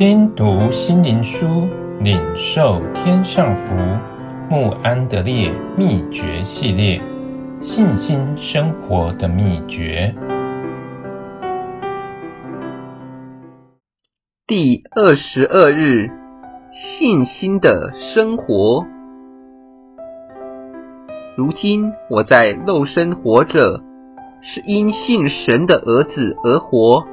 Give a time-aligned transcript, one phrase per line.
[0.00, 1.68] 听读心灵书，
[2.02, 3.76] 领受天上福。
[4.48, 6.98] 穆安德烈秘诀系列：
[7.60, 10.14] 信心生活的秘诀。
[14.46, 16.08] 第二十二日，
[16.72, 18.86] 信心的生活。
[21.36, 23.82] 如今我在肉身活着，
[24.40, 27.04] 是因信神的儿子而活。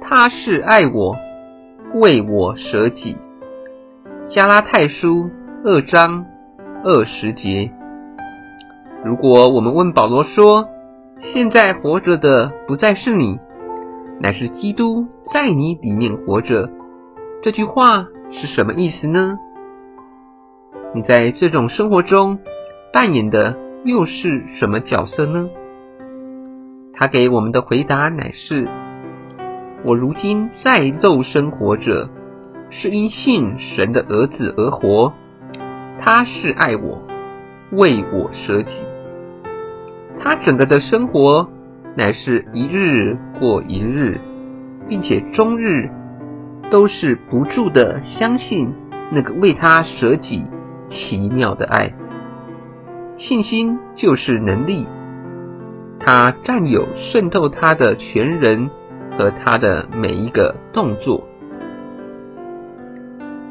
[0.00, 1.16] 他是爱我，
[1.94, 3.16] 为我舍己。
[4.26, 5.30] 加拉太书
[5.62, 6.26] 二章
[6.82, 7.70] 二十节。
[9.04, 10.68] 如果我们问保罗说
[11.32, 13.38] ：“现在活着的不再是你，
[14.20, 16.68] 乃是基督在你里面活着。”
[17.42, 19.38] 这句话是什么意思呢？
[20.94, 22.40] 你在这种生活中
[22.92, 25.48] 扮演的又是什么角色呢？
[26.92, 28.66] 他给我们的回答乃是。
[29.84, 32.08] 我如今在肉身活着，
[32.70, 35.12] 是因信神的儿子而活。
[36.00, 37.02] 他是爱我，
[37.70, 38.72] 为我舍己。
[40.18, 41.50] 他整个的生活
[41.96, 44.18] 乃是一日过一日，
[44.88, 45.90] 并且终日
[46.70, 48.72] 都是不住的相信
[49.12, 50.44] 那个为他舍己
[50.88, 51.92] 奇妙的爱。
[53.18, 54.86] 信心就是能力，
[56.00, 58.70] 他占有渗透他的全人。
[59.16, 61.24] 和他的每一个动作，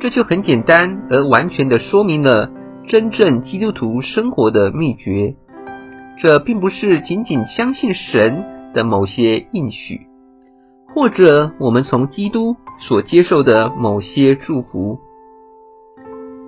[0.00, 2.50] 这就很简单而完全的说明了
[2.88, 5.34] 真正基督徒生活的秘诀。
[6.18, 10.06] 这并不是仅仅相信神的某些应许，
[10.94, 14.98] 或者我们从基督所接受的某些祝福。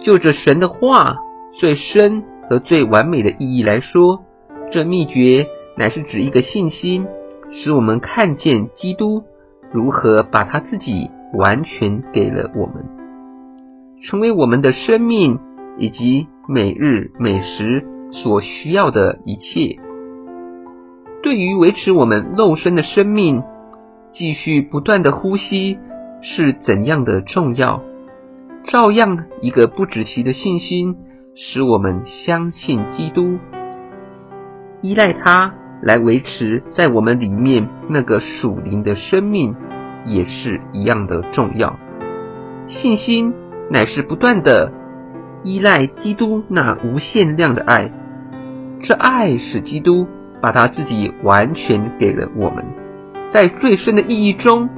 [0.00, 1.16] 就着神的话
[1.58, 4.22] 最深和最完美的意义来说，
[4.70, 5.46] 这秘诀
[5.78, 7.06] 乃是指一个信心。
[7.56, 9.22] 使我们看见基督
[9.72, 12.84] 如何把他自己完全给了我们，
[14.02, 15.38] 成为我们的生命
[15.78, 19.78] 以及每日每时所需要的一切。
[21.22, 23.42] 对于维持我们肉身的生命，
[24.12, 25.78] 继续不断的呼吸
[26.20, 27.82] 是怎样的重要？
[28.64, 30.96] 照样，一个不止息的信心，
[31.34, 33.38] 使我们相信基督，
[34.82, 35.54] 依赖他。
[35.84, 39.54] 来维持在我们里面那个属灵的生命，
[40.06, 41.78] 也是一样的重要。
[42.68, 43.34] 信心
[43.70, 44.72] 乃是不断的
[45.42, 47.92] 依赖基督那无限量的爱，
[48.82, 50.06] 这爱使基督
[50.40, 52.64] 把他自己完全给了我们，
[53.30, 54.70] 在最深的意义中，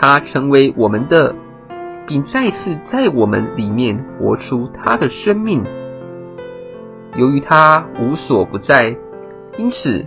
[0.00, 1.34] 他成为我们的，
[2.06, 5.62] 并再次在我们里面活出他的生命。
[7.16, 8.96] 由于他无所不在，
[9.58, 10.06] 因此。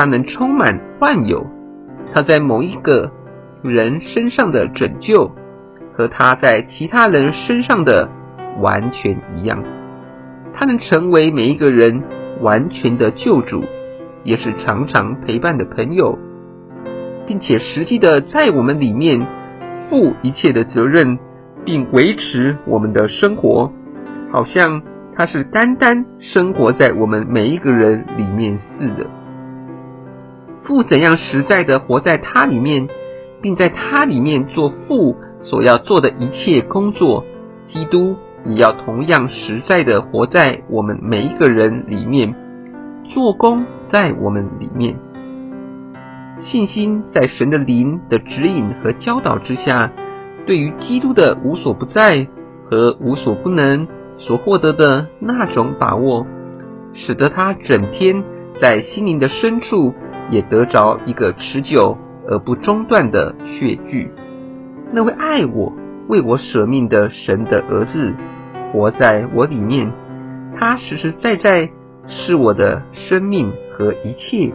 [0.00, 1.46] 他能充满万有，
[2.10, 3.12] 他在某一个
[3.62, 5.30] 人身上的拯救，
[5.92, 8.08] 和他在其他人身上的
[8.60, 9.62] 完全一样。
[10.54, 12.02] 他能成为每一个人
[12.40, 13.62] 完全的救主，
[14.24, 16.18] 也是常常陪伴的朋友，
[17.26, 19.20] 并且实际的在我们里面
[19.90, 21.18] 负一切的责任，
[21.66, 23.70] 并维持我们的生活，
[24.32, 24.80] 好像
[25.14, 29.06] 他是单单生活在我们每一个人里面似的。
[30.62, 32.88] 父怎样实在的活在他里面，
[33.40, 37.24] 并在他里面做父所要做的一切工作，
[37.66, 42.34] 基督也要同样实在的活在我们每一个人里面，
[43.08, 44.96] 做工在我们里面。
[46.42, 49.90] 信心在神的灵的指引和教导之下，
[50.46, 52.26] 对于基督的无所不在
[52.64, 53.88] 和无所不能
[54.18, 56.26] 所获得的那种把握，
[56.92, 58.22] 使得他整天
[58.60, 59.94] 在心灵的深处。
[60.30, 61.98] 也得着一个持久
[62.28, 64.10] 而不中断的血据。
[64.92, 65.72] 那位爱我、
[66.08, 68.14] 为我舍命的神的儿子，
[68.72, 69.92] 活在我里面，
[70.56, 71.70] 他实实在在
[72.06, 74.52] 是我的生命和一切。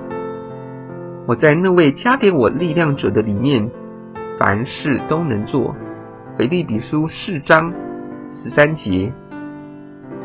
[1.27, 3.69] 我在那位加给我力量者的里面，
[4.38, 5.75] 凡事都能做。
[6.38, 7.74] 腓立比书四章
[8.30, 9.13] 十三节，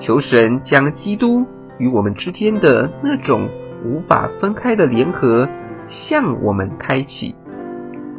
[0.00, 1.46] 求神将基督
[1.78, 3.48] 与我们之间的那种。
[3.84, 5.48] 无法分开的联合
[5.88, 7.34] 向我们开启，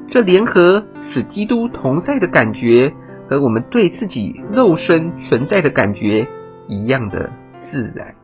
[0.09, 2.93] 这联合使基督同在的感觉
[3.29, 6.27] 和我们对自己肉身存在的感觉
[6.67, 7.29] 一样的
[7.61, 8.20] 自然。